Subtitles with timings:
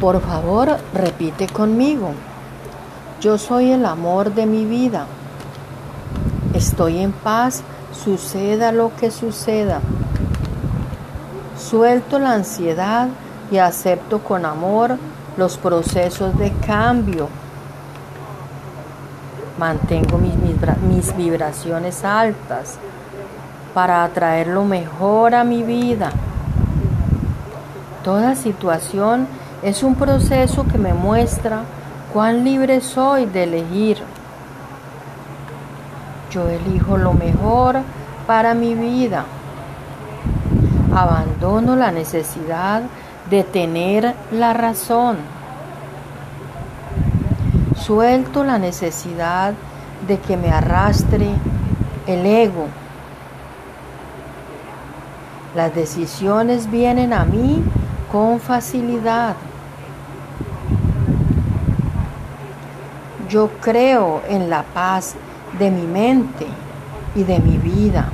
[0.00, 2.10] Por favor, repite conmigo.
[3.20, 5.06] Yo soy el amor de mi vida.
[6.52, 9.80] Estoy en paz, suceda lo que suceda.
[11.58, 13.08] Suelto la ansiedad
[13.50, 14.98] y acepto con amor
[15.38, 17.28] los procesos de cambio.
[19.58, 22.76] Mantengo mis, mis, vibraciones altas
[23.72, 26.10] para atraer lo mejor a mi vida.
[28.04, 29.26] Toda situación
[29.66, 31.62] es un proceso que me muestra
[32.12, 33.98] cuán libre soy de elegir.
[36.30, 37.78] Yo elijo lo mejor
[38.28, 39.24] para mi vida.
[40.94, 42.82] Abandono la necesidad
[43.28, 45.16] de tener la razón.
[47.76, 49.52] Suelto la necesidad
[50.06, 51.28] de que me arrastre
[52.06, 52.68] el ego.
[55.56, 57.64] Las decisiones vienen a mí
[58.12, 59.34] con facilidad.
[63.28, 65.14] Yo creo en la paz
[65.58, 66.46] de mi mente
[67.14, 68.10] y de mi vida.